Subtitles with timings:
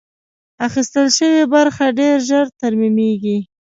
[0.67, 3.37] اخیستل شوې برخه ډېر ژر ترمیمېږي.